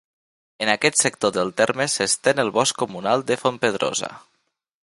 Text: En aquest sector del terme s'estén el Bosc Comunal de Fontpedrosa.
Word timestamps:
En 0.65 0.71
aquest 0.73 0.97
sector 1.05 1.33
del 1.35 1.53
terme 1.61 1.87
s'estén 1.97 2.43
el 2.47 2.51
Bosc 2.57 2.83
Comunal 2.85 3.25
de 3.29 3.41
Fontpedrosa. 3.45 4.15